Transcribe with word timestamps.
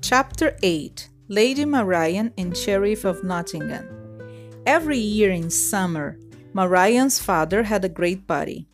Chapter 0.00 0.56
8 0.62 1.08
Lady 1.28 1.64
Marian 1.64 2.32
and 2.36 2.56
Sheriff 2.56 3.04
of 3.04 3.24
Nottingham. 3.24 3.88
Every 4.66 4.98
year 4.98 5.30
in 5.30 5.50
summer, 5.50 6.18
Marian's 6.52 7.18
father 7.18 7.62
had 7.62 7.84
a 7.84 7.88
great 7.88 8.26
party. 8.26 8.68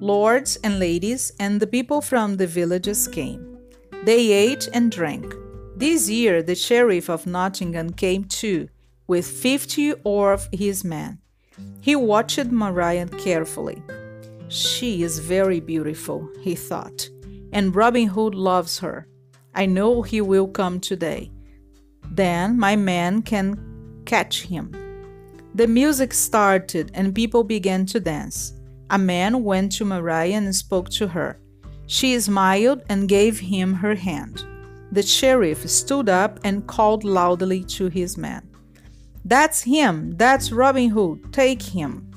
Lords 0.00 0.56
and 0.62 0.78
ladies 0.78 1.32
and 1.40 1.60
the 1.60 1.66
people 1.66 2.00
from 2.00 2.36
the 2.36 2.46
villages 2.46 3.08
came. 3.08 3.58
They 4.04 4.32
ate 4.32 4.68
and 4.72 4.92
drank. 4.92 5.34
This 5.76 6.08
year, 6.08 6.42
the 6.42 6.54
Sheriff 6.54 7.10
of 7.10 7.26
Nottingham 7.26 7.92
came 7.92 8.24
too, 8.24 8.68
with 9.06 9.26
fifty 9.26 9.92
of 10.04 10.48
his 10.52 10.84
men. 10.84 11.18
He 11.80 11.96
watched 11.96 12.46
Marian 12.46 13.08
carefully. 13.08 13.82
She 14.48 15.02
is 15.02 15.18
very 15.18 15.60
beautiful, 15.60 16.28
he 16.40 16.54
thought, 16.54 17.08
and 17.52 17.74
Robin 17.74 18.06
Hood 18.08 18.34
loves 18.34 18.78
her. 18.80 19.06
I 19.54 19.66
know 19.66 20.02
he 20.02 20.20
will 20.20 20.48
come 20.48 20.80
today. 20.80 21.30
Then 22.10 22.58
my 22.58 22.76
man 22.76 23.22
can 23.22 24.02
catch 24.04 24.42
him. 24.42 24.72
The 25.54 25.66
music 25.66 26.12
started 26.12 26.90
and 26.92 27.14
people 27.14 27.42
began 27.42 27.86
to 27.86 28.00
dance. 28.00 28.52
A 28.90 28.98
man 28.98 29.42
went 29.42 29.72
to 29.72 29.84
Marian 29.84 30.44
and 30.44 30.54
spoke 30.54 30.90
to 30.90 31.08
her. 31.08 31.40
She 31.86 32.18
smiled 32.20 32.82
and 32.88 33.08
gave 33.08 33.38
him 33.40 33.72
her 33.74 33.94
hand. 33.94 34.44
The 34.92 35.02
sheriff 35.02 35.68
stood 35.68 36.08
up 36.08 36.38
and 36.44 36.66
called 36.66 37.04
loudly 37.04 37.64
to 37.64 37.88
his 37.88 38.16
men. 38.16 38.48
That's 39.26 39.64
him! 39.64 40.16
That's 40.16 40.52
Robin 40.52 40.90
Hood! 40.90 41.32
Take 41.32 41.60
him! 41.60 42.12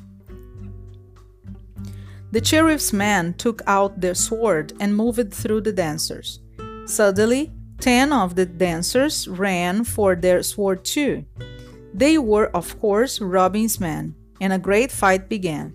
The 2.31 2.45
sheriff's 2.45 2.93
men 2.93 3.33
took 3.33 3.63
out 3.65 3.99
their 3.99 4.13
sword 4.13 4.73
and 4.79 4.95
moved 4.95 5.33
through 5.33 5.61
the 5.61 5.71
dancers. 5.71 6.39
Suddenly, 6.85 7.51
ten 7.79 8.13
of 8.13 8.35
the 8.35 8.45
dancers 8.45 9.27
ran 9.27 9.85
for 9.85 10.15
their 10.15 10.43
sword 10.43 10.85
too. 10.85 11.25
They 11.95 12.19
were, 12.19 12.55
of 12.55 12.79
course, 12.79 13.19
Robin's 13.19 13.79
men, 13.79 14.13
and 14.39 14.53
a 14.53 14.59
great 14.59 14.91
fight 14.91 15.29
began. 15.29 15.73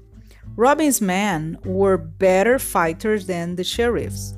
Robin's 0.55 1.01
men 1.01 1.59
were 1.65 1.99
better 1.99 2.61
fighters 2.61 3.27
than 3.27 3.57
the 3.57 3.65
sheriffs. 3.65 4.35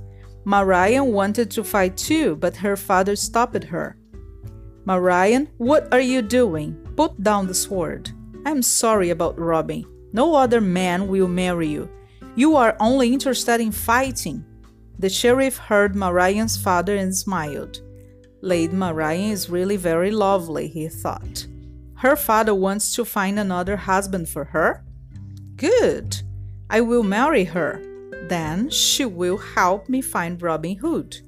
Marian 0.46 1.12
wanted 1.12 1.50
to 1.50 1.62
fight 1.62 1.98
too, 1.98 2.36
but 2.36 2.56
her 2.56 2.74
father 2.74 3.16
stopped 3.16 3.64
her. 3.64 3.98
Marian, 4.86 5.50
what 5.58 5.92
are 5.92 6.00
you 6.00 6.22
doing? 6.22 6.85
Put 6.96 7.22
down 7.22 7.46
the 7.46 7.54
sword. 7.54 8.10
I'm 8.46 8.62
sorry 8.62 9.10
about 9.10 9.38
Robin. 9.38 9.84
No 10.12 10.34
other 10.34 10.60
man 10.60 11.08
will 11.08 11.28
marry 11.28 11.68
you. 11.68 11.90
You 12.34 12.56
are 12.56 12.76
only 12.80 13.12
interested 13.12 13.60
in 13.60 13.72
fighting. 13.72 14.44
The 14.98 15.10
sheriff 15.10 15.58
heard 15.58 15.94
Marian's 15.94 16.56
father 16.56 16.96
and 16.96 17.14
smiled. 17.14 17.80
Lady 18.40 18.74
Marian 18.74 19.30
is 19.30 19.50
really 19.50 19.76
very 19.76 20.10
lovely, 20.10 20.68
he 20.68 20.88
thought. 20.88 21.46
Her 21.96 22.16
father 22.16 22.54
wants 22.54 22.94
to 22.94 23.04
find 23.04 23.38
another 23.38 23.76
husband 23.76 24.28
for 24.28 24.44
her? 24.44 24.84
Good! 25.56 26.22
I 26.70 26.80
will 26.80 27.02
marry 27.02 27.44
her. 27.44 27.80
Then 28.28 28.70
she 28.70 29.04
will 29.04 29.38
help 29.38 29.88
me 29.88 30.00
find 30.00 30.40
Robin 30.40 30.76
Hood. 30.76 31.18